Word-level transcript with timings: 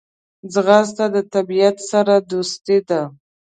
ځغاسته 0.53 1.05
د 1.15 1.17
طبیعت 1.33 1.77
سره 1.91 2.13
دوستي 2.31 2.77
ده 2.89 3.01